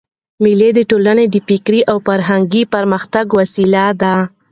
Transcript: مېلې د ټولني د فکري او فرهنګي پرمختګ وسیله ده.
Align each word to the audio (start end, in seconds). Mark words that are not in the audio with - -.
مېلې 0.43 0.69
د 0.77 0.79
ټولني 0.89 1.25
د 1.29 1.35
فکري 1.47 1.81
او 1.91 1.97
فرهنګي 2.07 2.63
پرمختګ 2.73 3.25
وسیله 3.39 3.85
ده. 4.01 4.15